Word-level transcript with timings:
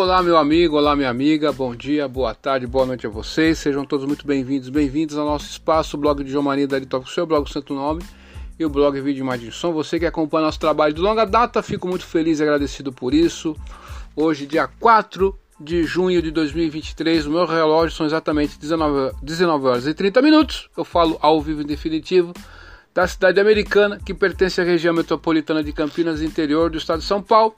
Olá, 0.00 0.22
meu 0.22 0.38
amigo, 0.38 0.78
olá, 0.78 0.96
minha 0.96 1.10
amiga, 1.10 1.52
bom 1.52 1.76
dia, 1.76 2.08
boa 2.08 2.34
tarde, 2.34 2.66
boa 2.66 2.86
noite 2.86 3.06
a 3.06 3.10
vocês. 3.10 3.58
Sejam 3.58 3.84
todos 3.84 4.06
muito 4.06 4.26
bem-vindos, 4.26 4.70
bem-vindos 4.70 5.18
ao 5.18 5.26
nosso 5.26 5.44
espaço, 5.44 5.94
o 5.94 6.00
blog 6.00 6.24
de 6.24 6.30
João 6.30 6.42
Maria 6.42 6.66
da 6.66 6.78
o 6.78 7.06
seu 7.06 7.26
blog 7.26 7.46
Santo 7.52 7.74
Nome 7.74 8.02
e 8.58 8.64
o 8.64 8.70
blog 8.70 8.98
Vídeo 8.98 9.20
Imagem 9.20 9.50
Som. 9.50 9.74
Você 9.74 9.98
que 9.98 10.06
acompanha 10.06 10.46
nosso 10.46 10.58
trabalho 10.58 10.94
de 10.94 11.02
longa 11.02 11.26
data, 11.26 11.62
fico 11.62 11.86
muito 11.86 12.06
feliz 12.06 12.40
e 12.40 12.42
agradecido 12.42 12.90
por 12.90 13.12
isso. 13.12 13.54
Hoje, 14.16 14.46
dia 14.46 14.66
4 14.66 15.38
de 15.60 15.84
junho 15.84 16.22
de 16.22 16.30
2023, 16.30 17.26
o 17.26 17.30
meu 17.32 17.44
relógio 17.44 17.94
são 17.94 18.06
exatamente 18.06 18.58
19, 18.58 19.14
19 19.22 19.66
horas 19.66 19.86
e 19.86 19.92
30 19.92 20.22
minutos. 20.22 20.70
Eu 20.78 20.84
falo 20.84 21.18
ao 21.20 21.42
vivo 21.42 21.60
em 21.60 21.66
definitivo 21.66 22.32
da 22.94 23.06
cidade 23.06 23.38
americana, 23.38 24.00
que 24.02 24.14
pertence 24.14 24.62
à 24.62 24.64
região 24.64 24.94
metropolitana 24.94 25.62
de 25.62 25.74
Campinas, 25.74 26.22
interior 26.22 26.70
do 26.70 26.78
estado 26.78 27.00
de 27.00 27.04
São 27.04 27.22
Paulo. 27.22 27.54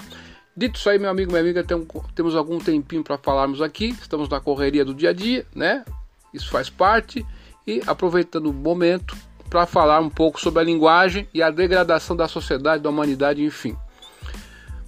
Dito 0.57 0.79
isso 0.79 0.91
aí, 0.91 0.99
meu 0.99 1.11
amigo, 1.11 1.31
minha 1.31 1.43
amiga, 1.43 1.65
tem, 1.65 1.87
temos 2.15 2.37
algum 2.37 2.59
tempinho 2.59 3.03
para 3.03 3.17
falarmos 3.17 3.63
aqui. 3.63 3.91
Estamos 3.91 4.29
na 4.29 4.41
correria 4.41 4.85
do 4.85 4.95
dia 4.95 5.11
a 5.11 5.13
dia, 5.13 5.47
né? 5.55 5.85
Isso 6.33 6.51
faz 6.51 6.69
parte. 6.69 7.27
E 7.67 7.83
aproveitando 7.87 8.47
o 8.47 8.53
momento 8.53 9.17
para 9.49 9.67
falar 9.67 10.01
um 10.01 10.11
pouco 10.11 10.41
sobre 10.41 10.61
a 10.61 10.65
linguagem 10.65 11.29
e 11.33 11.43
a 11.43 11.51
degradação 11.51 12.17
da 12.17 12.29
sociedade, 12.29 12.83
da 12.83 12.91
humanidade, 12.91 13.43
enfim. 13.43 13.77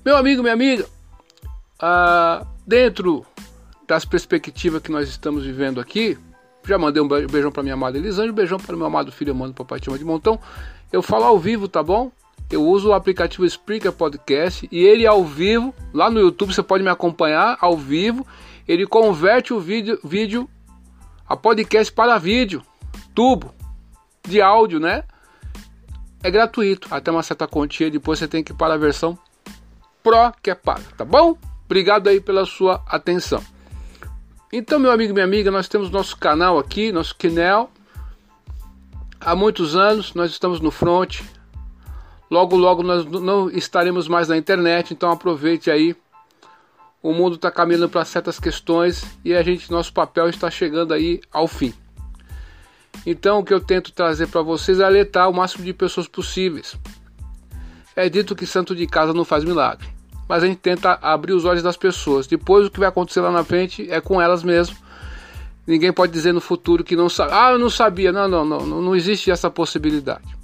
Meu 0.05 0.17
amigo, 0.17 0.43
minha 0.43 0.55
amiga, 0.55 0.87
ah, 1.79 2.47
dentro 2.67 3.25
das 3.87 4.05
perspectivas 4.05 4.83
que 4.83 4.91
nós 4.91 5.09
estamos 5.09 5.45
vivendo 5.45 5.81
aqui, 5.81 6.19
já 6.67 6.79
mandei 6.79 7.03
um 7.03 7.09
beijão 7.09 7.53
para 7.53 7.63
minha 7.63 7.75
amada 7.75 7.99
Elisângela, 7.99 8.33
um 8.33 8.35
beijão 8.35 8.59
para 8.59 8.77
meu 8.77 8.87
amado 8.87 9.13
filho, 9.13 9.35
mano, 9.35 9.53
papai 9.53 9.81
Tima 9.81 9.99
de 9.99 10.05
Montão. 10.05 10.41
Eu 10.93 11.03
falo 11.03 11.25
ao 11.25 11.39
vivo, 11.39 11.69
tá 11.69 11.83
bom? 11.83 12.11
Eu 12.51 12.65
uso 12.67 12.91
o 12.91 12.93
aplicativo 12.93 13.45
Spreaker 13.45 13.93
Podcast 13.93 14.69
e 14.71 14.85
ele 14.85 15.07
ao 15.07 15.25
vivo, 15.25 15.75
lá 15.93 16.11
no 16.11 16.21
YouTube 16.21 16.55
você 16.55 16.63
pode 16.63 16.85
me 16.85 16.91
acompanhar 16.91 17.57
ao 17.61 17.77
vivo, 17.77 18.27
ele 18.67 18.87
converte 18.87 19.53
o 19.53 19.61
vídeo, 19.61 19.99
vídeo 20.05 20.49
a 21.27 21.37
podcast 21.37 21.93
para 21.93 22.19
vídeo, 22.19 22.63
tubo 23.15 23.55
de 24.27 24.41
áudio, 24.41 24.79
né? 24.79 25.05
É 26.23 26.31
gratuito, 26.31 26.89
até 26.91 27.11
uma 27.11 27.23
certa 27.23 27.47
quantia, 27.47 27.91
depois 27.91 28.19
você 28.19 28.29
tem 28.29 28.43
que 28.43 28.53
ir 28.53 28.57
para 28.57 28.75
a 28.75 28.79
versão 28.79 29.19
Pro 30.03 30.33
que 30.43 30.51
é 30.51 30.55
paga, 30.55 30.85
tá 30.99 31.05
bom? 31.05 31.37
Obrigado 31.65 32.09
aí 32.09 32.21
pela 32.21 32.45
sua 32.45 32.83
atenção. 32.87 33.43
Então, 34.53 34.79
meu 34.79 34.91
amigo 34.91 35.11
e 35.11 35.15
minha 35.15 35.25
amiga, 35.25 35.51
nós 35.51 35.67
temos 35.67 35.91
nosso 35.91 36.17
canal 36.17 36.59
aqui, 36.59 36.93
nosso 36.93 37.17
canal. 37.17 37.73
Há 39.19 39.35
muitos 39.35 39.75
anos 39.75 40.13
nós 40.15 40.31
estamos 40.31 40.61
no 40.61 40.71
front, 40.71 41.23
Logo, 42.35 42.57
logo 42.57 42.83
nós 42.83 43.07
não 43.07 43.49
estaremos 43.49 44.09
mais 44.09 44.27
na 44.27 44.37
internet, 44.37 44.93
então 44.93 45.09
aproveite 45.09 45.71
aí. 45.71 45.95
O 47.01 47.13
mundo 47.13 47.37
está 47.37 47.49
caminhando 47.49 47.89
para 47.89 48.05
certas 48.05 48.41
questões 48.41 49.05
e 49.25 49.33
a 49.33 49.41
gente, 49.41 49.71
nosso 49.71 49.93
papel 49.93 50.29
está 50.29 50.51
chegando 50.51 50.93
aí 50.93 51.21
ao 51.31 51.47
fim. 51.47 51.73
Então, 53.07 53.39
o 53.39 53.45
que 53.45 53.55
eu 53.55 53.61
tento 53.61 53.93
trazer 53.93 54.27
para 54.27 54.43
vocês 54.43 54.81
é 54.81 54.85
alertar 54.85 55.31
o 55.31 55.33
máximo 55.33 55.65
de 55.65 55.73
pessoas 55.73 56.09
possíveis. 56.09 56.77
É 57.95 58.09
dito 58.09 58.35
que 58.35 58.47
santo 58.47 58.75
de 58.75 58.85
casa 58.89 59.15
não 59.15 59.25
faz 59.25 59.45
milagre, 59.45 59.87
mas 60.29 60.43
a 60.43 60.47
gente 60.49 60.59
tenta 60.59 60.99
abrir 61.01 61.35
os 61.35 61.45
olhos 61.45 61.63
das 61.63 61.77
pessoas. 61.77 62.27
Depois, 62.27 62.67
o 62.67 62.71
que 62.71 62.81
vai 62.81 62.89
acontecer 62.89 63.21
lá 63.21 63.31
na 63.31 63.45
frente 63.45 63.89
é 63.89 64.01
com 64.01 64.21
elas 64.21 64.43
mesmo. 64.43 64.77
Ninguém 65.65 65.93
pode 65.93 66.11
dizer 66.13 66.33
no 66.33 66.41
futuro 66.41 66.83
que 66.83 66.97
não 66.97 67.09
sabe. 67.09 67.31
Ah, 67.33 67.53
eu 67.53 67.61
não 67.61 67.71
sabia. 67.71 68.11
Não, 68.11 68.27
não, 68.27 68.45
não, 68.45 68.67
não 68.67 68.97
existe 68.97 69.31
essa 69.31 69.49
possibilidade. 69.49 70.37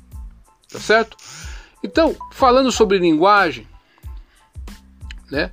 Tá 0.70 0.78
certo? 0.78 1.16
Então, 1.82 2.14
falando 2.32 2.70
sobre 2.70 2.98
linguagem, 2.98 3.66
né? 5.30 5.50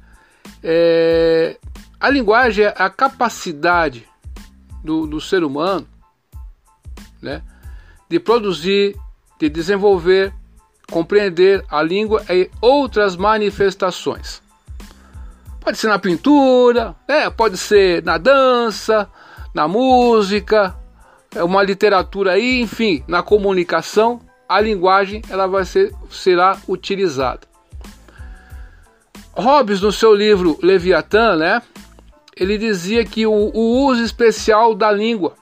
É, 0.64 1.58
a 2.00 2.10
linguagem 2.10 2.66
é 2.66 2.74
a 2.78 2.90
capacidade 2.90 4.08
do, 4.84 5.08
do 5.08 5.22
ser 5.22 5.44
humano, 5.44 5.88
né? 7.22 7.42
De 8.10 8.20
produzir, 8.20 8.96
de 9.40 9.50
desenvolver, 9.50 10.34
compreender 10.92 11.64
a 11.70 11.82
língua 11.82 12.24
e 12.30 12.50
outras 12.62 13.16
manifestações. 13.16 14.42
Pode 15.60 15.78
ser 15.78 15.88
na 15.88 16.00
pintura, 16.00 16.96
né? 17.08 17.30
pode 17.30 17.58
ser 17.58 18.02
na 18.04 18.18
dança, 18.18 19.10
na 19.54 19.68
música, 19.68 20.76
é 21.36 21.44
uma 21.44 21.62
literatura 21.62 22.34
aí, 22.34 22.62
enfim, 22.62 23.04
na 23.08 23.22
comunicação 23.22 24.22
a 24.48 24.60
linguagem 24.62 25.22
ela 25.30 25.48
vai 25.48 25.66
ser, 25.66 25.94
será 26.10 26.58
utilizada. 26.68 27.42
Hobbes, 29.34 29.82
no 29.82 29.92
seu 29.92 30.16
livro 30.16 30.58
Leviatã, 30.64 31.36
né, 31.36 31.62
ele 32.36 32.58
dizia 32.58 33.06
que 33.06 33.26
o, 33.28 33.32
o 33.32 33.86
uso 33.86 34.04
especial 34.04 34.74
da 34.74 34.92
língua, 34.92 35.36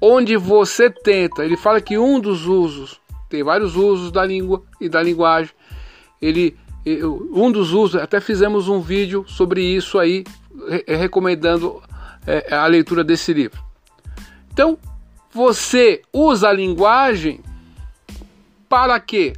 onde 0.00 0.36
você 0.36 0.90
tenta, 0.90 1.44
ele 1.44 1.56
fala 1.56 1.80
que 1.80 1.98
um 1.98 2.20
dos 2.20 2.46
usos, 2.46 3.00
tem 3.28 3.42
vários 3.42 3.76
usos 3.76 4.12
da 4.12 4.24
língua 4.24 4.62
e 4.80 4.88
da 4.88 5.02
linguagem, 5.02 5.52
ele, 6.20 6.56
um 7.32 7.50
dos 7.50 7.72
usos, 7.72 8.00
até 8.00 8.20
fizemos 8.20 8.68
um 8.68 8.80
vídeo 8.80 9.24
sobre 9.26 9.62
isso 9.62 9.98
aí, 9.98 10.24
recomendando 10.86 11.82
é, 12.26 12.54
a 12.54 12.66
leitura 12.66 13.02
desse 13.02 13.32
livro. 13.32 13.60
Então, 14.52 14.78
você 15.32 16.02
usa 16.12 16.48
a 16.48 16.52
linguagem 16.52 17.40
para 18.68 18.98
que 19.00 19.32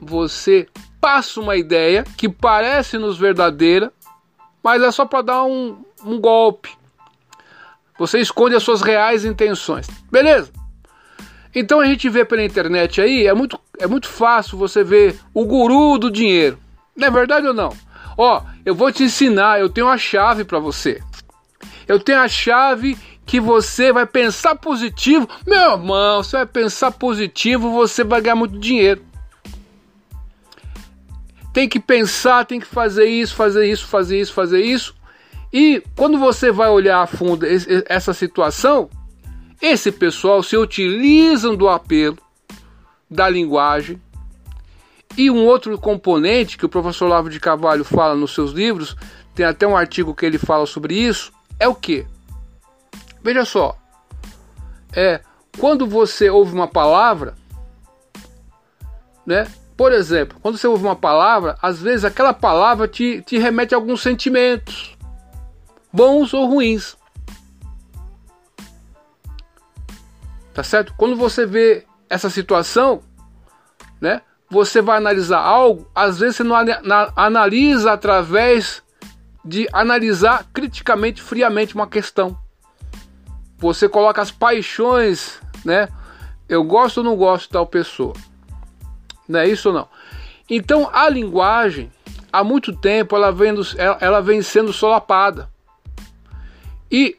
você 0.00 0.66
passe 1.00 1.38
uma 1.38 1.56
ideia 1.56 2.04
que 2.16 2.28
parece-nos 2.28 3.16
verdadeira, 3.16 3.92
mas 4.62 4.82
é 4.82 4.90
só 4.90 5.04
para 5.04 5.22
dar 5.22 5.44
um, 5.44 5.82
um 6.04 6.20
golpe. 6.20 6.70
Você 7.98 8.20
esconde 8.20 8.54
as 8.54 8.62
suas 8.62 8.82
reais 8.82 9.24
intenções. 9.24 9.88
Beleza? 10.10 10.52
Então 11.54 11.80
a 11.80 11.86
gente 11.86 12.08
vê 12.08 12.24
pela 12.24 12.44
internet 12.44 13.00
aí, 13.00 13.26
é 13.26 13.34
muito, 13.34 13.58
é 13.78 13.86
muito 13.86 14.08
fácil 14.08 14.58
você 14.58 14.84
ver 14.84 15.18
o 15.32 15.44
guru 15.44 15.98
do 15.98 16.10
dinheiro. 16.10 16.58
Não 16.96 17.08
é 17.08 17.10
verdade 17.10 17.46
ou 17.46 17.54
não? 17.54 17.74
Ó, 18.16 18.42
eu 18.66 18.74
vou 18.74 18.92
te 18.92 19.04
ensinar, 19.04 19.60
eu 19.60 19.68
tenho 19.68 19.88
a 19.88 19.96
chave 19.96 20.44
para 20.44 20.58
você. 20.58 21.00
Eu 21.86 21.98
tenho 21.98 22.20
a 22.20 22.28
chave 22.28 22.98
que 23.28 23.38
você 23.38 23.92
vai 23.92 24.06
pensar 24.06 24.56
positivo, 24.56 25.28
meu 25.46 25.72
irmão, 25.72 26.22
você 26.22 26.38
vai 26.38 26.46
pensar 26.46 26.90
positivo, 26.90 27.70
você 27.70 28.02
vai 28.02 28.22
ganhar 28.22 28.34
muito 28.34 28.58
dinheiro. 28.58 29.04
Tem 31.52 31.68
que 31.68 31.78
pensar, 31.78 32.46
tem 32.46 32.58
que 32.58 32.66
fazer 32.66 33.04
isso, 33.04 33.34
fazer 33.34 33.70
isso, 33.70 33.86
fazer 33.86 34.18
isso, 34.18 34.32
fazer 34.32 34.64
isso. 34.64 34.94
E 35.52 35.82
quando 35.94 36.18
você 36.18 36.50
vai 36.50 36.70
olhar 36.70 37.02
a 37.02 37.06
fundo 37.06 37.44
essa 37.86 38.14
situação, 38.14 38.88
esse 39.60 39.92
pessoal 39.92 40.42
se 40.42 40.56
utilizam 40.56 41.54
do 41.54 41.68
apelo, 41.68 42.16
da 43.10 43.28
linguagem. 43.28 44.00
E 45.18 45.30
um 45.30 45.44
outro 45.44 45.76
componente 45.76 46.56
que 46.56 46.64
o 46.64 46.68
professor 46.68 47.06
Lavo 47.06 47.28
de 47.28 47.38
Carvalho 47.38 47.84
fala 47.84 48.14
nos 48.14 48.32
seus 48.32 48.52
livros, 48.52 48.96
tem 49.34 49.44
até 49.44 49.66
um 49.66 49.76
artigo 49.76 50.14
que 50.14 50.24
ele 50.24 50.38
fala 50.38 50.64
sobre 50.64 50.94
isso, 50.94 51.30
é 51.60 51.68
o 51.68 51.74
que? 51.74 52.06
Veja 53.28 53.44
só, 53.44 53.76
é 54.90 55.20
quando 55.60 55.86
você 55.86 56.30
ouve 56.30 56.54
uma 56.54 56.66
palavra, 56.66 57.34
né? 59.26 59.46
Por 59.76 59.92
exemplo, 59.92 60.38
quando 60.40 60.56
você 60.56 60.66
ouve 60.66 60.82
uma 60.82 60.96
palavra, 60.96 61.54
às 61.60 61.78
vezes 61.78 62.06
aquela 62.06 62.32
palavra 62.32 62.88
te, 62.88 63.20
te 63.20 63.36
remete 63.36 63.74
a 63.74 63.76
alguns 63.76 64.00
sentimentos, 64.00 64.96
bons 65.92 66.32
ou 66.32 66.46
ruins. 66.46 66.96
Tá 70.54 70.62
certo? 70.62 70.94
Quando 70.96 71.14
você 71.14 71.44
vê 71.44 71.84
essa 72.08 72.30
situação, 72.30 73.02
né? 74.00 74.22
Você 74.48 74.80
vai 74.80 74.96
analisar 74.96 75.40
algo, 75.40 75.86
às 75.94 76.18
vezes 76.18 76.36
você 76.36 76.44
não 76.44 76.56
analisa 77.14 77.92
através 77.92 78.82
de 79.44 79.68
analisar 79.70 80.46
criticamente, 80.50 81.20
friamente 81.20 81.74
uma 81.74 81.86
questão 81.86 82.47
você 83.58 83.88
coloca 83.88 84.22
as 84.22 84.30
paixões, 84.30 85.40
né? 85.64 85.88
Eu 86.48 86.64
gosto 86.64 86.98
ou 86.98 87.04
não 87.04 87.16
gosto 87.16 87.44
de 87.44 87.50
tal 87.50 87.66
pessoa. 87.66 88.14
Não 89.28 89.40
é 89.40 89.48
isso 89.48 89.68
ou 89.68 89.74
não? 89.74 89.88
Então 90.48 90.88
a 90.92 91.08
linguagem, 91.08 91.92
há 92.32 92.42
muito 92.42 92.74
tempo, 92.74 93.14
ela 93.14 93.30
vem, 93.30 93.54
ela 94.00 94.22
vem 94.22 94.40
sendo 94.40 94.72
solapada. 94.72 95.50
E 96.90 97.16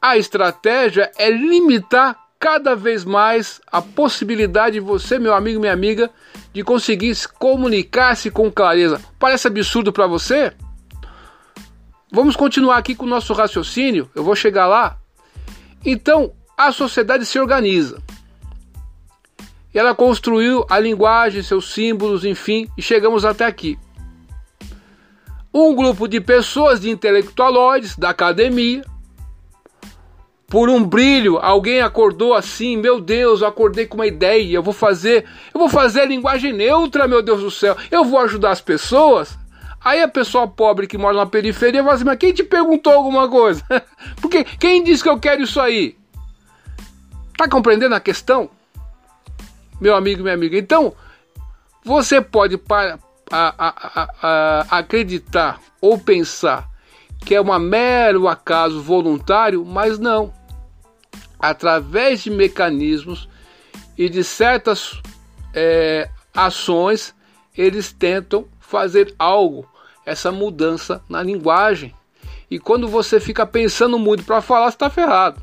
a 0.00 0.16
estratégia 0.16 1.10
é 1.16 1.30
limitar 1.30 2.18
cada 2.38 2.74
vez 2.74 3.04
mais 3.04 3.60
a 3.70 3.80
possibilidade 3.80 4.74
de 4.74 4.80
você, 4.80 5.16
meu 5.16 5.32
amigo, 5.32 5.60
minha 5.60 5.72
amiga, 5.72 6.10
de 6.52 6.64
conseguir 6.64 7.14
se 7.14 7.28
comunicar-se 7.28 8.30
com 8.32 8.50
clareza. 8.50 9.00
Parece 9.16 9.46
absurdo 9.46 9.92
para 9.92 10.08
você? 10.08 10.52
Vamos 12.14 12.36
continuar 12.36 12.76
aqui 12.76 12.94
com 12.94 13.06
o 13.06 13.08
nosso 13.08 13.32
raciocínio, 13.32 14.10
eu 14.14 14.22
vou 14.22 14.36
chegar 14.36 14.66
lá. 14.66 14.98
Então, 15.82 16.34
a 16.54 16.70
sociedade 16.70 17.24
se 17.24 17.40
organiza. 17.40 18.02
Ela 19.72 19.94
construiu 19.94 20.66
a 20.68 20.78
linguagem, 20.78 21.42
seus 21.42 21.72
símbolos, 21.72 22.22
enfim, 22.26 22.68
e 22.76 22.82
chegamos 22.82 23.24
até 23.24 23.46
aqui. 23.46 23.78
um 25.54 25.74
grupo 25.74 26.06
de 26.06 26.20
pessoas, 26.20 26.80
de 26.80 26.90
intelectualoides 26.90 27.96
da 27.96 28.10
academia, 28.10 28.84
por 30.48 30.68
um 30.68 30.84
brilho, 30.84 31.38
alguém 31.38 31.80
acordou 31.80 32.34
assim, 32.34 32.76
meu 32.76 33.00
Deus, 33.00 33.40
eu 33.40 33.46
acordei 33.46 33.86
com 33.86 33.94
uma 33.94 34.06
ideia, 34.06 34.54
eu 34.54 34.62
vou 34.62 34.74
fazer, 34.74 35.24
eu 35.54 35.58
vou 35.58 35.68
fazer 35.68 36.02
a 36.02 36.06
linguagem 36.06 36.52
neutra, 36.52 37.08
meu 37.08 37.22
Deus 37.22 37.40
do 37.40 37.50
céu, 37.50 37.74
eu 37.90 38.04
vou 38.04 38.18
ajudar 38.18 38.50
as 38.50 38.60
pessoas. 38.60 39.41
Aí 39.84 40.00
a 40.00 40.08
pessoa 40.08 40.46
pobre 40.46 40.86
que 40.86 40.98
mora 40.98 41.16
na 41.16 41.26
periferia 41.26 41.82
fala 41.82 41.94
assim, 41.94 42.04
mas 42.04 42.18
quem 42.18 42.32
te 42.32 42.42
perguntou 42.42 42.92
alguma 42.92 43.28
coisa? 43.28 43.64
Porque 44.20 44.44
quem 44.44 44.82
disse 44.82 45.02
que 45.02 45.08
eu 45.08 45.18
quero 45.18 45.42
isso 45.42 45.60
aí? 45.60 45.96
Tá 47.36 47.48
compreendendo 47.48 47.94
a 47.94 48.00
questão? 48.00 48.50
Meu 49.80 49.96
amigo 49.96 50.22
minha 50.22 50.34
amiga. 50.34 50.56
Então, 50.56 50.94
você 51.84 52.20
pode 52.20 52.56
para, 52.56 52.98
a, 53.30 53.54
a, 53.58 54.08
a, 54.22 54.78
acreditar 54.78 55.60
ou 55.80 55.98
pensar 55.98 56.68
que 57.24 57.34
é 57.34 57.40
um 57.40 57.58
mero 57.58 58.28
acaso 58.28 58.80
voluntário, 58.80 59.64
mas 59.64 59.98
não 59.98 60.32
através 61.42 62.22
de 62.22 62.30
mecanismos 62.30 63.28
e 63.98 64.08
de 64.08 64.22
certas 64.22 65.02
é, 65.52 66.08
ações, 66.32 67.12
eles 67.58 67.92
tentam 67.92 68.46
fazer 68.60 69.12
algo, 69.18 69.68
essa 70.04 70.32
mudança 70.32 71.02
na 71.08 71.22
linguagem. 71.22 71.94
E 72.50 72.58
quando 72.58 72.88
você 72.88 73.18
fica 73.18 73.46
pensando 73.46 73.98
muito 73.98 74.24
para 74.24 74.42
falar, 74.42 74.70
você 74.70 74.76
está 74.76 74.90
ferrado. 74.90 75.40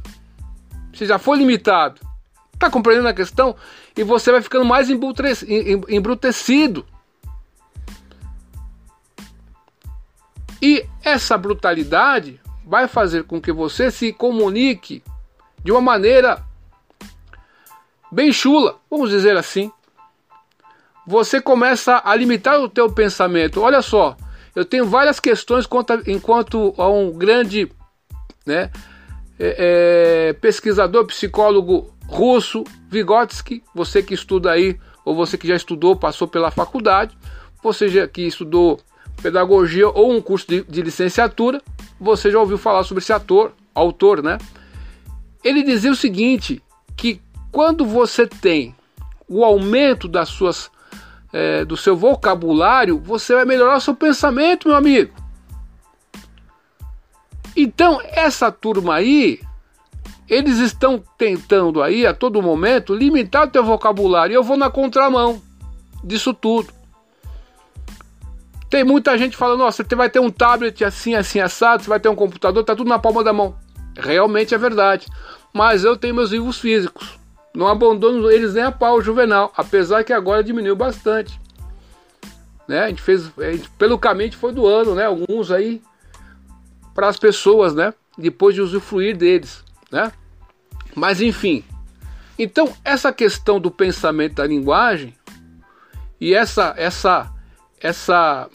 Você 0.94 1.06
já 1.06 1.18
foi 1.18 1.38
limitado. 1.38 2.02
Está 2.54 2.70
compreendendo 2.70 3.08
a 3.08 3.14
questão? 3.14 3.56
E 3.96 4.04
você 4.04 4.32
vai 4.32 4.42
ficando 4.42 4.66
mais 4.66 4.90
embrutecido. 4.90 6.86
E 10.62 10.86
essa 11.04 11.38
brutalidade 11.38 12.40
vai 12.66 12.88
fazer 12.88 13.24
com 13.24 13.40
que 13.42 13.52
você 13.52 13.90
se 13.90 14.12
comunique 14.12 15.02
de 15.64 15.72
uma 15.72 15.82
maneira 15.82 16.44
bem 18.12 18.32
chula, 18.32 18.78
vamos 18.90 19.10
dizer 19.10 19.38
assim. 19.38 19.72
Você 21.08 21.42
começa 21.42 22.02
a 22.04 22.14
limitar 22.14 22.60
o 22.60 22.70
teu 22.70 22.92
pensamento. 22.92 23.62
Olha 23.62 23.82
só, 23.82 24.18
eu 24.60 24.66
tenho 24.66 24.86
várias 24.86 25.22
questões 25.22 25.66
quanto, 25.66 25.94
enquanto 26.06 26.74
a 26.78 26.90
um 26.90 27.14
grande 27.14 27.72
né, 28.46 28.70
é, 29.40 30.30
é, 30.30 30.34
pesquisador, 30.34 31.06
psicólogo 31.06 31.94
russo, 32.06 32.66
Vygotsky, 32.90 33.64
você 33.74 34.04
que 34.04 34.14
estuda 34.14 34.52
aí, 34.52 34.78
ou 35.06 35.16
você 35.16 35.38
que 35.38 35.48
já 35.48 35.56
estudou, 35.56 35.96
passou 35.96 36.28
pela 36.28 36.52
faculdade, 36.52 37.18
você 37.64 37.88
já 37.88 38.06
que 38.06 38.24
estudou 38.24 38.82
pedagogia 39.22 39.88
ou 39.88 40.12
um 40.12 40.22
curso 40.22 40.46
de, 40.46 40.64
de 40.64 40.82
licenciatura, 40.82 41.62
você 41.98 42.30
já 42.30 42.38
ouviu 42.38 42.58
falar 42.58 42.84
sobre 42.84 43.02
esse 43.02 43.14
ator, 43.14 43.54
autor, 43.74 44.22
né? 44.22 44.38
Ele 45.42 45.64
dizia 45.64 45.92
o 45.92 45.96
seguinte: 45.96 46.62
que 46.98 47.22
quando 47.50 47.86
você 47.86 48.28
tem 48.28 48.76
o 49.26 49.46
aumento 49.46 50.06
das 50.10 50.28
suas, 50.28 50.70
é, 51.32 51.64
do 51.64 51.78
seu 51.78 51.96
vocabulário, 51.96 53.00
você 53.00 53.34
vai 53.36 53.46
melhorar 53.46 53.78
o 53.78 53.82
seu 53.82 53.96
pensamento, 53.96 54.68
meu 54.68 54.78
amigo. 54.78 55.14
Então, 57.56 58.00
essa 58.04 58.52
turma 58.52 58.96
aí, 58.96 59.40
eles 60.28 60.60
estão 60.60 61.04
tentando 61.18 61.82
aí 61.82 62.06
a 62.06 62.14
todo 62.14 62.42
momento 62.42 62.94
limitar 62.94 63.48
o 63.48 63.50
teu 63.50 63.64
vocabulário. 63.64 64.34
Eu 64.34 64.44
vou 64.44 64.56
na 64.56 64.70
contramão 64.70 65.42
disso 66.04 66.34
tudo. 66.34 66.72
Tem 68.70 68.84
muita 68.84 69.18
gente 69.18 69.36
falando, 69.36 69.60
nossa, 69.60 69.84
você 69.84 69.96
vai 69.96 70.10
ter 70.10 70.20
um 70.20 70.30
tablet 70.30 70.84
assim, 70.86 71.16
assim, 71.16 71.40
assado, 71.40 71.84
você 71.84 71.90
vai 71.90 72.00
ter 72.00 72.08
um 72.08 72.16
computador, 72.16 72.64
tá 72.64 72.76
tudo 72.76 72.88
na 72.88 73.00
palma 73.00 73.24
da 73.24 73.34
mão. 73.34 73.56
Realmente 73.98 74.54
é 74.54 74.58
verdade. 74.58 75.08
Mas 75.52 75.84
eu 75.84 75.98
tenho 75.98 76.14
meus 76.14 76.32
livros 76.32 76.60
físicos. 76.60 77.19
Não 77.60 77.68
abandono 77.68 78.32
eles 78.32 78.54
nem 78.54 78.64
a 78.64 78.72
pau 78.72 79.02
juvenal, 79.02 79.52
apesar 79.54 80.06
que 80.06 80.14
agora 80.14 80.42
diminuiu 80.42 80.78
bastante. 80.78 81.38
Né? 82.66 82.80
A 82.80 82.88
gente 82.88 83.02
fez, 83.02 83.30
a 83.38 83.52
gente, 83.52 83.70
pelo 83.72 84.00
caminho 84.00 84.32
foi 84.32 84.54
doando, 84.54 84.96
né? 84.96 85.04
Alguns 85.04 85.52
aí 85.52 85.82
para 86.96 87.10
as 87.10 87.20
pessoas, 87.20 87.76
né? 87.76 87.94
Depois 88.18 88.56
de 88.56 88.62
usufruir 88.62 89.18
deles, 89.18 89.62
né? 89.92 90.10
Mas 90.96 91.20
enfim. 91.20 91.62
Então, 92.38 92.74
essa 92.86 93.12
questão 93.12 93.60
do 93.60 93.70
pensamento 93.70 94.36
da 94.36 94.48
linguagem 94.48 95.14
e 96.18 96.34
essa 96.34 96.74
essa 96.78 97.30
essa 97.82 98.50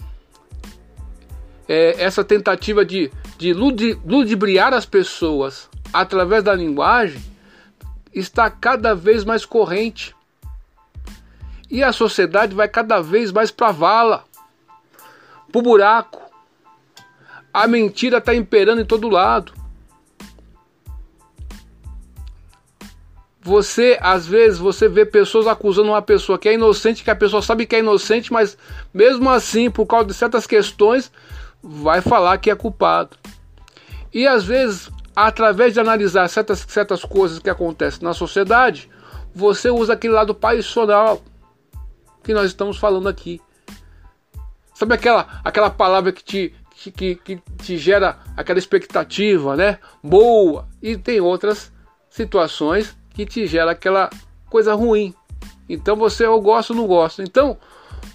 é, 1.68 2.02
essa 2.02 2.24
tentativa 2.24 2.86
de 2.86 3.12
de 3.36 3.52
ludibriar 3.52 4.72
as 4.72 4.86
pessoas 4.86 5.68
através 5.92 6.42
da 6.42 6.54
linguagem 6.54 7.33
está 8.14 8.48
cada 8.50 8.94
vez 8.94 9.24
mais 9.24 9.44
corrente. 9.44 10.14
E 11.70 11.82
a 11.82 11.92
sociedade 11.92 12.54
vai 12.54 12.68
cada 12.68 13.00
vez 13.00 13.32
mais 13.32 13.50
para 13.50 13.68
a 13.68 13.72
vala, 13.72 14.24
para 15.50 15.58
o 15.58 15.62
buraco. 15.62 16.22
A 17.52 17.66
mentira 17.66 18.18
está 18.18 18.34
imperando 18.34 18.80
em 18.80 18.86
todo 18.86 19.08
lado. 19.08 19.52
Você, 23.42 23.98
às 24.00 24.26
vezes, 24.26 24.58
você 24.58 24.88
vê 24.88 25.04
pessoas 25.04 25.46
acusando 25.46 25.90
uma 25.90 26.00
pessoa 26.00 26.38
que 26.38 26.48
é 26.48 26.54
inocente, 26.54 27.04
que 27.04 27.10
a 27.10 27.16
pessoa 27.16 27.42
sabe 27.42 27.66
que 27.66 27.76
é 27.76 27.80
inocente, 27.80 28.32
mas 28.32 28.56
mesmo 28.92 29.28
assim, 29.28 29.70
por 29.70 29.84
causa 29.84 30.06
de 30.06 30.14
certas 30.14 30.46
questões, 30.46 31.12
vai 31.62 32.00
falar 32.00 32.38
que 32.38 32.50
é 32.50 32.54
culpado. 32.54 33.18
E 34.12 34.26
às 34.26 34.44
vezes, 34.44 34.90
através 35.14 35.74
de 35.74 35.80
analisar 35.80 36.28
certas, 36.28 36.64
certas 36.68 37.04
coisas 37.04 37.38
que 37.38 37.50
acontecem 37.50 38.02
na 38.02 38.12
sociedade, 38.12 38.90
você 39.34 39.70
usa 39.70 39.92
aquele 39.92 40.14
lado 40.14 40.34
passional 40.34 41.22
que 42.22 42.32
nós 42.32 42.46
estamos 42.46 42.78
falando 42.78 43.08
aqui. 43.08 43.40
Sabe 44.74 44.94
aquela, 44.94 45.40
aquela 45.44 45.70
palavra 45.70 46.12
que 46.12 46.24
te, 46.24 46.54
que, 46.74 47.14
que 47.16 47.42
te 47.62 47.78
gera 47.78 48.18
aquela 48.36 48.58
expectativa, 48.58 49.56
né? 49.56 49.78
Boa. 50.02 50.66
E 50.82 50.96
tem 50.96 51.20
outras 51.20 51.72
situações 52.10 52.96
que 53.10 53.24
te 53.24 53.46
gera 53.46 53.70
aquela 53.70 54.10
coisa 54.50 54.74
ruim. 54.74 55.14
Então 55.68 55.96
você 55.96 56.26
ou 56.26 56.40
gosta 56.40 56.72
ou 56.72 56.78
não 56.78 56.86
gosta. 56.86 57.22
Então 57.22 57.56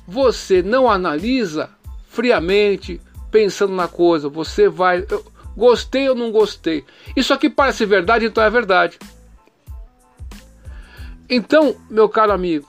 você 0.08 0.62
não 0.62 0.90
analisa 0.90 1.70
friamente, 2.08 3.02
pensando 3.32 3.74
na 3.74 3.88
coisa. 3.88 4.28
Você 4.30 4.68
vai. 4.68 5.06
Eu, 5.10 5.24
Gostei 5.60 6.08
ou 6.08 6.16
não 6.16 6.32
gostei? 6.32 6.86
Isso 7.18 7.34
aqui 7.34 7.50
parece 7.50 7.86
verdade, 7.86 8.26
então 8.26 8.42
é 8.42 8.50
verdade. 8.50 8.98
Então, 11.30 11.76
meu 11.90 12.08
caro 12.08 12.32
amigo, 12.32 12.66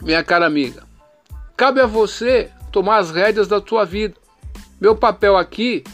minha 0.00 0.24
cara 0.24 0.46
amiga, 0.46 0.82
cabe 1.54 1.78
a 1.78 1.84
você 1.84 2.50
tomar 2.72 2.96
as 2.96 3.10
rédeas 3.10 3.46
da 3.46 3.60
sua 3.60 3.84
vida. 3.84 4.14
Meu 4.80 4.96
papel 4.96 5.36
aqui, 5.36 5.84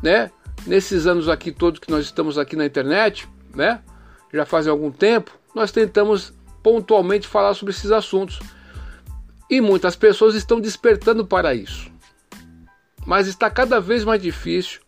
né, 0.00 0.30
nesses 0.64 1.08
anos 1.08 1.28
aqui 1.28 1.50
todos 1.50 1.80
que 1.80 1.90
nós 1.90 2.04
estamos 2.04 2.38
aqui 2.38 2.54
na 2.54 2.64
internet, 2.64 3.28
né, 3.52 3.80
já 4.32 4.46
faz 4.46 4.68
algum 4.68 4.92
tempo, 4.92 5.32
nós 5.56 5.72
tentamos 5.72 6.32
pontualmente 6.62 7.26
falar 7.26 7.54
sobre 7.54 7.74
esses 7.74 7.90
assuntos. 7.90 8.38
E 9.50 9.60
muitas 9.60 9.96
pessoas 9.96 10.36
estão 10.36 10.60
despertando 10.60 11.26
para 11.26 11.52
isso. 11.52 11.90
Mas 13.04 13.26
está 13.26 13.50
cada 13.50 13.80
vez 13.80 14.04
mais 14.04 14.22
difícil 14.22 14.80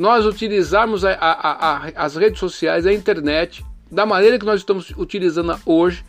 nós 0.00 0.24
utilizarmos 0.24 1.04
a, 1.04 1.12
a, 1.12 1.72
a, 1.72 1.92
as 1.94 2.16
redes 2.16 2.40
sociais, 2.40 2.86
a 2.86 2.92
internet, 2.92 3.62
da 3.92 4.06
maneira 4.06 4.38
que 4.38 4.46
nós 4.46 4.60
estamos 4.60 4.94
utilizando 4.96 5.54
hoje, 5.66 6.02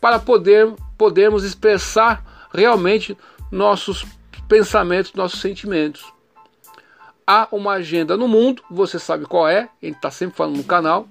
para 0.00 0.18
poder 0.18 0.72
podermos 0.96 1.44
expressar 1.44 2.48
realmente 2.50 3.14
nossos 3.52 4.06
pensamentos, 4.48 5.12
nossos 5.12 5.42
sentimentos. 5.42 6.10
Há 7.26 7.46
uma 7.52 7.72
agenda 7.72 8.16
no 8.16 8.26
mundo, 8.26 8.62
você 8.70 8.98
sabe 8.98 9.26
qual 9.26 9.46
é, 9.46 9.68
a 9.82 9.86
gente 9.86 9.96
está 9.96 10.10
sempre 10.10 10.34
falando 10.34 10.56
no 10.56 10.64
canal, 10.64 11.06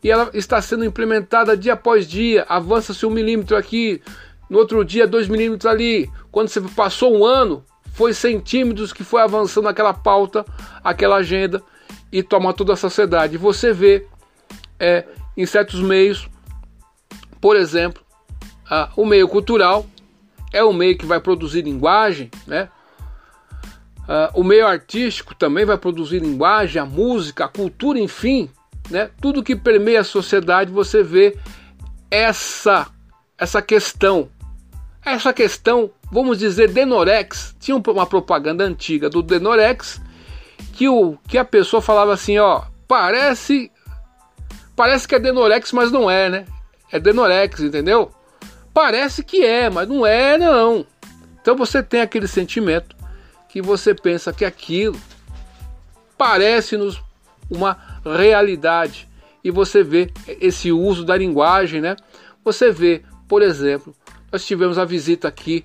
e 0.00 0.12
ela 0.12 0.30
está 0.34 0.62
sendo 0.62 0.84
implementada 0.84 1.56
dia 1.56 1.72
após 1.72 2.06
dia. 2.06 2.46
Avança-se 2.48 3.04
um 3.04 3.10
milímetro 3.10 3.56
aqui, 3.56 4.00
no 4.48 4.58
outro 4.58 4.84
dia 4.84 5.08
dois 5.08 5.26
milímetros 5.26 5.66
ali. 5.66 6.08
Quando 6.30 6.50
você 6.50 6.60
passou 6.60 7.18
um 7.18 7.24
ano, 7.24 7.64
foi 7.98 8.14
centímetros 8.14 8.92
que 8.92 9.02
foi 9.02 9.20
avançando 9.20 9.66
aquela 9.66 9.92
pauta, 9.92 10.46
aquela 10.84 11.16
agenda 11.16 11.60
e 12.12 12.22
toma 12.22 12.54
toda 12.54 12.74
a 12.74 12.76
sociedade. 12.76 13.36
Você 13.36 13.72
vê 13.72 14.06
é, 14.78 15.04
em 15.36 15.44
certos 15.44 15.80
meios, 15.80 16.28
por 17.40 17.56
exemplo, 17.56 18.00
o 18.94 19.04
meio 19.04 19.26
cultural 19.26 19.84
é 20.52 20.62
o 20.62 20.72
meio 20.72 20.96
que 20.96 21.06
vai 21.06 21.18
produzir 21.18 21.62
linguagem, 21.62 22.30
né? 22.46 22.68
o 24.32 24.44
meio 24.44 24.64
artístico 24.64 25.34
também 25.34 25.64
vai 25.64 25.76
produzir 25.76 26.20
linguagem, 26.20 26.80
a 26.80 26.86
música, 26.86 27.46
a 27.46 27.48
cultura, 27.48 27.98
enfim, 27.98 28.48
né? 28.88 29.10
Tudo 29.20 29.42
que 29.42 29.56
permeia 29.56 30.00
a 30.00 30.04
sociedade, 30.04 30.70
você 30.70 31.02
vê 31.02 31.36
essa 32.10 32.86
essa 33.36 33.60
questão, 33.60 34.30
essa 35.04 35.32
questão 35.32 35.90
vamos 36.10 36.38
dizer, 36.38 36.70
Denorex. 36.70 37.54
Tinha 37.58 37.76
uma 37.76 38.06
propaganda 38.06 38.64
antiga 38.64 39.08
do 39.08 39.22
Denorex 39.22 40.00
que, 40.72 40.88
o, 40.88 41.16
que 41.28 41.38
a 41.38 41.44
pessoa 41.44 41.82
falava 41.82 42.12
assim, 42.12 42.38
ó, 42.38 42.62
parece 42.86 43.70
parece 44.74 45.08
que 45.08 45.14
é 45.14 45.18
Denorex, 45.18 45.72
mas 45.72 45.90
não 45.90 46.08
é, 46.08 46.28
né? 46.30 46.44
É 46.92 47.00
Denorex, 47.00 47.60
entendeu? 47.60 48.12
Parece 48.72 49.24
que 49.24 49.44
é, 49.44 49.68
mas 49.68 49.88
não 49.88 50.06
é, 50.06 50.38
não. 50.38 50.86
Então 51.40 51.56
você 51.56 51.82
tem 51.82 52.00
aquele 52.00 52.28
sentimento 52.28 52.94
que 53.48 53.60
você 53.60 53.94
pensa 53.94 54.32
que 54.32 54.44
aquilo 54.44 54.96
parece-nos 56.16 57.02
uma 57.50 57.76
realidade 58.04 59.08
e 59.42 59.50
você 59.50 59.82
vê 59.82 60.12
esse 60.26 60.70
uso 60.70 61.04
da 61.04 61.16
linguagem, 61.16 61.80
né? 61.80 61.96
Você 62.44 62.70
vê, 62.70 63.02
por 63.26 63.42
exemplo, 63.42 63.94
nós 64.30 64.44
tivemos 64.44 64.78
a 64.78 64.84
visita 64.84 65.26
aqui 65.26 65.64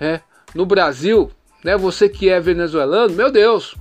é, 0.00 0.20
no 0.54 0.64
Brasil, 0.66 1.30
né? 1.64 1.76
Você 1.76 2.08
que 2.08 2.28
é 2.28 2.40
venezuelano, 2.40 3.14
meu 3.14 3.30
Deus, 3.30 3.74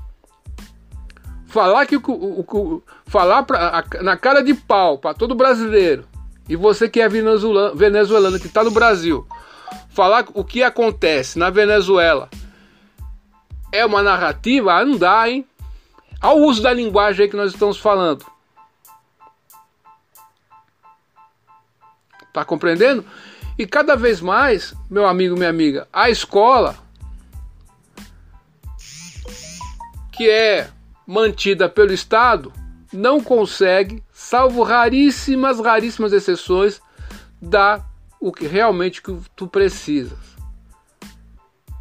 falar 1.48 1.86
que 1.86 1.96
o, 1.96 2.02
o, 2.08 2.42
o 2.42 2.84
falar 3.06 3.44
pra, 3.44 3.80
a, 3.80 4.04
na 4.04 4.18
cara 4.18 4.42
de 4.42 4.54
pau 4.54 4.98
para 4.98 5.14
todo 5.14 5.36
brasileiro 5.36 6.06
e 6.48 6.56
você 6.56 6.90
que 6.90 7.02
é 7.02 7.10
venezuelano, 7.10 7.76
venezuelano 7.76 8.40
que 8.40 8.48
está 8.48 8.64
no 8.64 8.72
Brasil, 8.72 9.28
falar 9.90 10.26
o 10.34 10.44
que 10.44 10.64
acontece 10.64 11.38
na 11.38 11.50
Venezuela 11.50 12.30
é 13.72 13.86
uma 13.86 14.02
narrativa, 14.02 14.74
ah, 14.74 14.86
não 14.86 14.98
dá, 14.98 15.30
hein? 15.30 15.46
Ao 16.22 16.38
uso 16.38 16.62
da 16.62 16.74
linguagem 16.74 17.24
aí 17.24 17.30
que 17.30 17.36
nós 17.36 17.52
estamos 17.52 17.78
falando. 17.78 18.26
Tá 22.34 22.46
compreendendo? 22.46 23.04
E 23.58 23.66
cada 23.66 23.96
vez 23.96 24.22
mais, 24.22 24.74
meu 24.90 25.08
amigo, 25.08 25.36
minha 25.36 25.50
amiga, 25.50 25.88
a 25.92 26.10
escola 26.10 26.76
que 30.12 30.30
é 30.30 30.70
mantida 31.06 31.70
pelo 31.70 31.94
Estado 31.94 32.52
não 32.92 33.22
consegue, 33.22 34.04
salvo 34.12 34.64
raríssimas, 34.64 35.60
raríssimas 35.60 36.14
exceções, 36.14 36.82
dar 37.42 37.86
o 38.20 38.32
que 38.32 38.46
realmente 38.48 39.02
que 39.02 39.16
tu 39.36 39.48
precisas. 39.48 40.18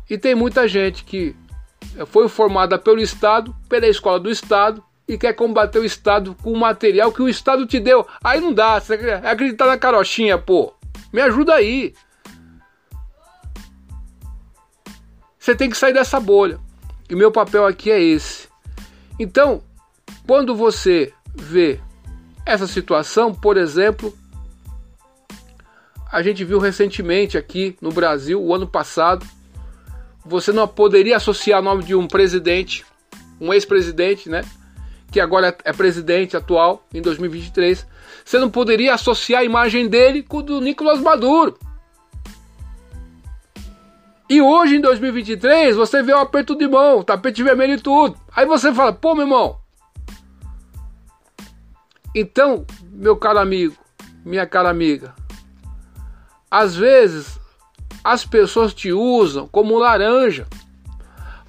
E 0.09 0.17
tem 0.17 0.35
muita 0.35 0.69
gente 0.69 1.05
que 1.05 1.35
foi 2.07 2.29
formada 2.29 2.79
pelo 2.79 3.01
Estado, 3.01 3.55
pela 3.69 3.87
escola 3.87 4.21
do 4.21 4.31
Estado, 4.31 4.83
e 5.09 5.17
quer 5.17 5.33
combater 5.33 5.79
o 5.79 5.85
Estado 5.85 6.37
com 6.43 6.53
o 6.53 6.59
material 6.59 7.13
que 7.13 7.23
o 7.23 7.29
Estado 7.29 7.67
te 7.67 7.79
deu. 7.79 8.07
Aí 8.23 8.41
não 8.41 8.53
dá, 8.53 8.81
você 8.81 8.95
acreditar 9.25 9.67
na 9.67 9.79
carochinha, 9.79 10.37
pô. 10.37 10.76
Me 11.17 11.23
ajuda 11.23 11.55
aí. 11.55 11.95
Você 15.39 15.55
tem 15.55 15.71
que 15.71 15.77
sair 15.79 15.95
dessa 15.95 16.21
bolha. 16.21 16.61
E 17.09 17.17
meu 17.17 17.33
papel 17.33 17.65
aqui 17.65 17.91
é 17.91 17.99
esse. 17.99 18.49
Então, 19.19 19.63
quando 20.27 20.55
você 20.55 21.15
vê 21.35 21.81
essa 22.45 22.67
situação, 22.67 23.35
por 23.35 23.57
exemplo, 23.57 24.15
a 26.13 26.23
gente 26.23 26.45
viu 26.45 26.59
recentemente 26.59 27.39
aqui 27.39 27.79
no 27.81 27.93
Brasil, 27.93 28.39
o 28.39 28.55
ano 28.55 28.67
passado, 28.67 29.27
você 30.23 30.53
não 30.53 30.69
poderia 30.69 31.17
associar 31.17 31.61
o 31.61 31.65
nome 31.65 31.83
de 31.83 31.95
um 31.95 32.07
presidente, 32.07 32.85
um 33.41 33.55
ex-presidente, 33.55 34.29
né? 34.29 34.43
Que 35.11 35.21
agora 35.21 35.57
é 35.65 35.73
presidente 35.73 36.37
atual, 36.37 36.85
em 36.93 37.01
2023. 37.01 37.87
Você 38.25 38.39
não 38.39 38.51
poderia 38.51 38.95
associar 38.95 39.43
a 39.43 39.45
imagem 39.45 39.89
dele 39.89 40.23
com 40.23 40.39
o 40.39 40.43
do 40.43 40.61
Nicolás 40.61 41.01
Maduro. 41.01 41.59
E 44.29 44.43
hoje, 44.43 44.77
em 44.77 44.81
2023, 44.81 45.77
você 45.77 46.03
vê 46.03 46.13
o 46.13 46.19
aperto 46.19 46.57
de 46.57 46.67
mão, 46.67 47.03
tapete 47.05 47.43
vermelho 47.45 47.75
e 47.75 47.81
tudo. 47.81 48.19
Aí 48.35 48.45
você 48.45 48.75
fala, 48.75 48.93
pô, 48.93 49.15
meu 49.15 49.25
irmão. 49.25 49.61
Então, 52.13 52.67
meu 52.91 53.17
caro 53.17 53.39
amigo, 53.39 53.77
minha 54.25 54.47
cara 54.47 54.69
amiga, 54.69 55.15
às 56.51 56.75
vezes 56.75 57.39
as 58.03 58.25
pessoas 58.25 58.73
te 58.73 58.93
usam 58.93 59.47
como 59.47 59.79
laranja. 59.79 60.47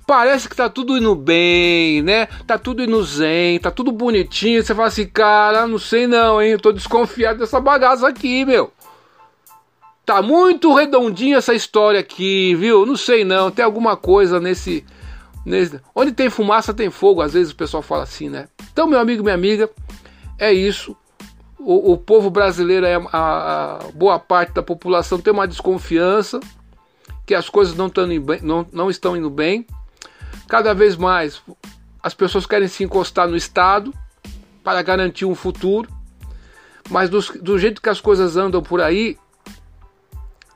Parece 0.07 0.47
que 0.47 0.55
tá 0.55 0.69
tudo 0.69 0.97
indo 0.97 1.13
bem, 1.13 2.01
né? 2.01 2.27
Tá 2.47 2.57
tudo 2.57 2.81
indo 2.81 3.03
zen, 3.03 3.59
tá 3.59 3.69
tudo 3.69 3.91
bonitinho. 3.91 4.63
Você 4.63 4.73
fala 4.73 4.87
assim, 4.87 5.05
cara, 5.05 5.67
não 5.67 5.77
sei 5.77 6.07
não, 6.07 6.41
hein? 6.41 6.51
Eu 6.51 6.59
tô 6.59 6.71
desconfiado 6.71 7.39
dessa 7.39 7.59
bagaça 7.59 8.07
aqui, 8.07 8.45
meu. 8.45 8.71
Tá 10.05 10.21
muito 10.21 10.73
redondinha 10.73 11.35
essa 11.35 11.53
história 11.53 11.99
aqui, 11.99 12.55
viu? 12.55 12.85
Não 12.85 12.95
sei 12.95 13.25
não, 13.25 13.51
tem 13.51 13.65
alguma 13.65 13.97
coisa 13.97 14.39
nesse, 14.39 14.85
nesse. 15.45 15.81
Onde 15.93 16.13
tem 16.13 16.29
fumaça 16.29 16.73
tem 16.73 16.89
fogo, 16.89 17.21
às 17.21 17.33
vezes 17.33 17.51
o 17.51 17.57
pessoal 17.57 17.83
fala 17.83 18.03
assim, 18.03 18.29
né? 18.29 18.47
Então, 18.71 18.87
meu 18.87 19.01
amigo, 19.01 19.21
minha 19.21 19.35
amiga, 19.35 19.69
é 20.39 20.53
isso. 20.53 20.95
O, 21.59 21.91
o 21.91 21.97
povo 21.97 22.29
brasileiro, 22.29 22.85
é, 22.85 22.95
a, 22.95 23.01
a, 23.11 23.79
boa 23.93 24.17
parte 24.17 24.53
da 24.53 24.63
população 24.63 25.19
tem 25.19 25.33
uma 25.33 25.45
desconfiança 25.45 26.39
que 27.25 27.35
as 27.35 27.49
coisas 27.49 27.75
não, 27.75 27.91
não, 28.41 28.65
não 28.71 28.89
estão 28.89 29.17
indo 29.17 29.29
bem. 29.29 29.67
Cada 30.47 30.73
vez 30.73 30.95
mais 30.95 31.41
as 32.01 32.13
pessoas 32.13 32.45
querem 32.45 32.67
se 32.67 32.83
encostar 32.83 33.27
no 33.27 33.35
Estado 33.35 33.93
para 34.63 34.81
garantir 34.81 35.25
um 35.25 35.35
futuro, 35.35 35.89
mas 36.89 37.09
do, 37.09 37.19
do 37.41 37.59
jeito 37.59 37.81
que 37.81 37.89
as 37.89 37.99
coisas 37.99 38.37
andam 38.37 38.61
por 38.61 38.81
aí, 38.81 39.17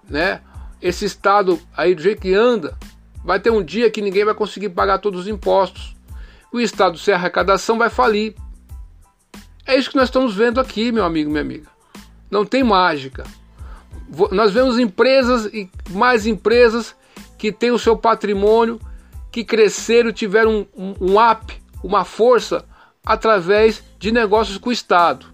né? 0.10 0.42
Esse 0.82 1.06
estado 1.06 1.60
aí 1.76 1.94
do 1.94 2.02
jeito 2.02 2.22
que 2.22 2.34
anda, 2.34 2.78
vai 3.24 3.40
ter 3.40 3.52
um 3.52 3.64
dia 3.64 3.90
que 3.90 4.02
ninguém 4.02 4.26
vai 4.26 4.34
conseguir 4.34 4.70
pagar 4.70 4.98
todos 5.00 5.22
os 5.22 5.28
impostos. 5.28 5.96
O 6.52 6.60
estado 6.60 6.98
sem 6.98 7.14
arrecadação 7.14 7.78
vai 7.78 7.90
falir. 7.90 8.36
É 9.66 9.78
isso 9.78 9.90
que 9.90 9.96
nós 9.96 10.10
estamos 10.10 10.36
vendo 10.36 10.60
aqui, 10.60 10.92
meu 10.92 11.06
amigo, 11.06 11.30
minha 11.30 11.42
amiga. 11.42 11.70
Não 12.30 12.46
tem 12.46 12.64
mágica. 12.64 13.24
Nós 14.32 14.52
vemos 14.52 14.78
empresas 14.80 15.46
e 15.46 15.70
mais 15.90 16.26
empresas 16.26 16.96
que 17.38 17.52
têm 17.52 17.72
o 17.72 17.80
seu 17.80 17.96
patrimônio, 17.96 18.80
que 19.32 19.44
cresceram, 19.44 20.12
tiveram 20.12 20.68
um, 20.76 20.94
um, 21.02 21.12
um 21.12 21.32
up, 21.32 21.62
uma 21.84 22.04
força 22.04 22.66
através 23.06 23.84
de 23.98 24.12
negócios 24.12 24.58
com 24.58 24.70
o 24.70 24.74
Estado. 24.74 25.26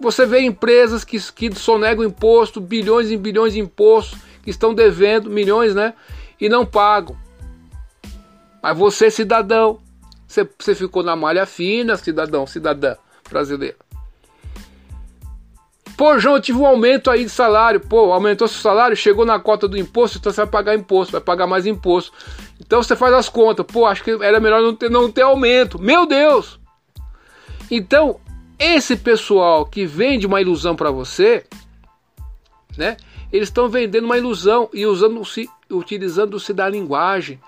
Você 0.00 0.26
vê 0.26 0.40
empresas 0.40 1.04
que, 1.04 1.20
que 1.32 1.54
sonegam 1.54 2.04
imposto, 2.04 2.60
bilhões 2.60 3.10
e 3.10 3.16
bilhões 3.16 3.52
de 3.52 3.60
impostos, 3.60 4.18
que 4.42 4.50
estão 4.50 4.74
devendo 4.74 5.30
milhões, 5.30 5.74
né? 5.74 5.94
E 6.40 6.48
não 6.48 6.66
pagam. 6.66 7.16
Mas 8.60 8.76
você, 8.76 9.10
cidadão, 9.10 9.80
você, 10.26 10.48
você 10.58 10.74
ficou 10.74 11.04
na 11.04 11.14
malha 11.14 11.46
fina, 11.46 11.96
cidadão, 11.96 12.46
cidadã 12.46 12.96
brasileira. 13.30 13.76
Pô, 15.96 16.18
João, 16.18 16.36
eu 16.36 16.40
tive 16.40 16.58
um 16.58 16.66
aumento 16.66 17.10
aí 17.10 17.24
de 17.24 17.30
salário. 17.30 17.80
Pô, 17.80 18.12
aumentou 18.12 18.48
seu 18.48 18.60
salário, 18.60 18.96
chegou 18.96 19.24
na 19.24 19.38
cota 19.38 19.68
do 19.68 19.78
imposto, 19.78 20.18
então 20.18 20.32
você 20.32 20.40
vai 20.42 20.50
pagar 20.50 20.74
imposto, 20.74 21.12
vai 21.12 21.20
pagar 21.20 21.46
mais 21.46 21.66
imposto. 21.66 22.12
Então 22.60 22.82
você 22.82 22.96
faz 22.96 23.12
as 23.14 23.28
contas. 23.28 23.66
Pô, 23.66 23.86
acho 23.86 24.02
que 24.02 24.10
era 24.10 24.40
melhor 24.40 24.62
não 24.62 24.74
ter, 24.74 24.90
não 24.90 25.10
ter 25.10 25.22
aumento. 25.22 25.80
Meu 25.80 26.06
Deus! 26.06 26.58
Então, 27.70 28.20
esse 28.58 28.96
pessoal 28.96 29.64
que 29.66 29.86
vende 29.86 30.26
uma 30.26 30.40
ilusão 30.40 30.76
para 30.76 30.90
você, 30.90 31.44
né? 32.76 32.96
Eles 33.32 33.48
estão 33.48 33.68
vendendo 33.68 34.04
uma 34.04 34.18
ilusão 34.18 34.68
e 34.74 34.84
usando-se, 34.84 35.48
utilizando-se 35.70 36.52
da 36.52 36.68
linguagem, 36.68 37.40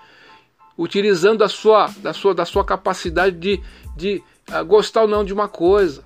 utilizando 0.77 1.43
a 1.43 1.47
sua, 1.47 1.87
da 1.97 2.11
sua, 2.11 2.33
da 2.33 2.43
sua 2.43 2.65
capacidade 2.65 3.37
de, 3.37 3.61
de 3.95 4.23
uh, 4.49 4.65
gostar 4.65 5.03
ou 5.03 5.07
não 5.07 5.23
de 5.23 5.31
uma 5.31 5.47
coisa. 5.47 6.03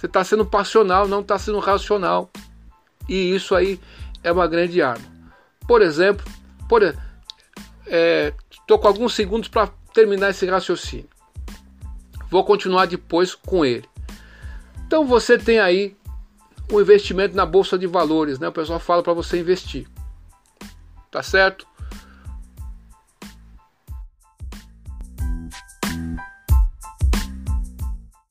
Você 0.00 0.06
está 0.06 0.24
sendo 0.24 0.46
passional, 0.46 1.06
não 1.06 1.20
está 1.20 1.38
sendo 1.38 1.58
racional. 1.58 2.30
E 3.06 3.34
isso 3.34 3.54
aí 3.54 3.78
é 4.24 4.32
uma 4.32 4.46
grande 4.46 4.80
arma. 4.80 5.04
Por 5.68 5.82
exemplo, 5.82 6.24
por, 6.66 6.82
estou 6.82 6.96
é, 7.86 8.32
com 8.80 8.88
alguns 8.88 9.12
segundos 9.12 9.50
para 9.50 9.66
terminar 9.92 10.30
esse 10.30 10.46
raciocínio. 10.46 11.06
Vou 12.30 12.42
continuar 12.46 12.86
depois 12.86 13.34
com 13.34 13.62
ele. 13.62 13.86
Então 14.86 15.04
você 15.04 15.36
tem 15.36 15.58
aí 15.58 15.94
o 16.72 16.76
um 16.76 16.80
investimento 16.80 17.36
na 17.36 17.44
bolsa 17.44 17.76
de 17.76 17.86
valores, 17.86 18.38
né? 18.38 18.48
O 18.48 18.52
pessoal 18.52 18.80
fala 18.80 19.02
para 19.02 19.12
você 19.12 19.38
investir. 19.38 19.86
Tá 21.10 21.22
certo? 21.22 21.66